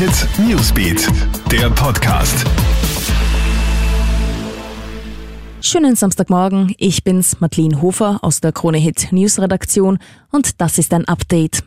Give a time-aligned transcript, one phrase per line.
[0.00, 1.06] Hit Newsbeat,
[1.52, 2.46] der Podcast.
[5.60, 9.98] Schönen Samstagmorgen, ich bin's, Madeleine Hofer aus der Krone Hit News Redaktion
[10.30, 11.64] und das ist ein Update.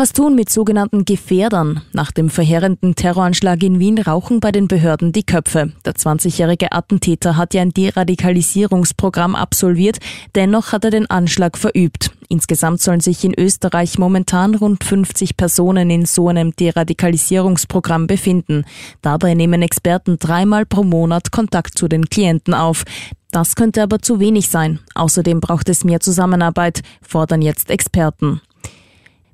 [0.00, 1.82] Was tun mit sogenannten Gefährdern?
[1.92, 5.72] Nach dem verheerenden Terroranschlag in Wien rauchen bei den Behörden die Köpfe.
[5.84, 9.98] Der 20-jährige Attentäter hat ja ein Deradikalisierungsprogramm absolviert,
[10.34, 12.12] dennoch hat er den Anschlag verübt.
[12.30, 18.64] Insgesamt sollen sich in Österreich momentan rund 50 Personen in so einem Deradikalisierungsprogramm befinden.
[19.02, 22.84] Dabei nehmen Experten dreimal pro Monat Kontakt zu den Klienten auf.
[23.32, 24.78] Das könnte aber zu wenig sein.
[24.94, 28.40] Außerdem braucht es mehr Zusammenarbeit, fordern jetzt Experten.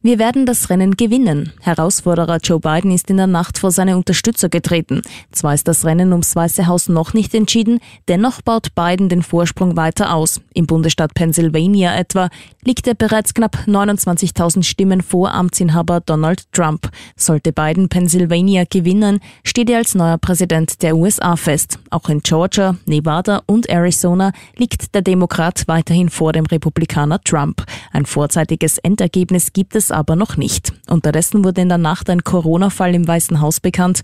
[0.07, 1.53] Wir werden das Rennen gewinnen.
[1.63, 5.03] Herausforderer Joe Biden ist in der Nacht vor seine Unterstützer getreten.
[5.33, 9.77] Zwar ist das Rennen ums Weiße Haus noch nicht entschieden, dennoch baut Biden den Vorsprung
[9.77, 10.41] weiter aus.
[10.55, 12.29] Im Bundesstaat Pennsylvania etwa
[12.65, 16.89] liegt er bereits knapp 29.000 Stimmen vor Amtsinhaber Donald Trump.
[17.17, 21.81] Sollte Biden Pennsylvania gewinnen, steht er als neuer Präsident der USA fest.
[21.91, 27.65] Auch in Georgia, Nevada und Arizona liegt der Demokrat weiterhin vor dem Republikaner Trump.
[27.93, 30.73] Ein vorzeitiges Endergebnis gibt es aber noch nicht.
[30.89, 34.03] Unterdessen wurde in der Nacht ein Corona-Fall im Weißen Haus bekannt.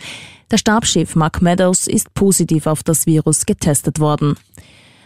[0.51, 4.37] Der Stabschef Mark Meadows ist positiv auf das Virus getestet worden.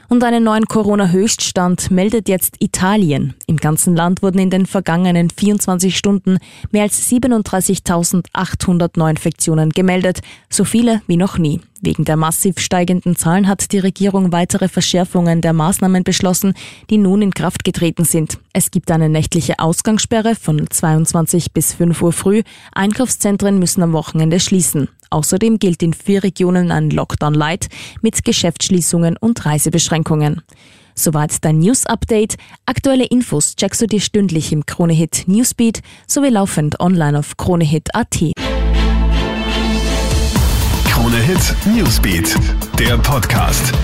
[0.08, 3.34] Und einen neuen Corona-Höchststand meldet jetzt Italien.
[3.48, 6.38] Im ganzen Land wurden in den vergangenen 24 Stunden
[6.70, 11.60] mehr als 37.800 Neuinfektionen gemeldet, so viele wie noch nie.
[11.80, 16.54] Wegen der massiv steigenden Zahlen hat die Regierung weitere Verschärfungen der Maßnahmen beschlossen,
[16.88, 18.38] die nun in Kraft getreten sind.
[18.58, 22.42] Es gibt eine nächtliche Ausgangssperre von 22 bis 5 Uhr früh.
[22.72, 24.88] Einkaufszentren müssen am Wochenende schließen.
[25.10, 27.68] Außerdem gilt in vier Regionen ein Lockdown Light
[28.00, 30.40] mit Geschäftsschließungen und Reisebeschränkungen.
[30.94, 32.36] Soweit dein News Update.
[32.64, 38.18] Aktuelle Infos checkst du dir stündlich im Kronehit Newsbeat sowie laufend online auf kronehit.at.
[40.86, 42.34] Krone Hit Newsbeat,
[42.78, 43.74] der Podcast.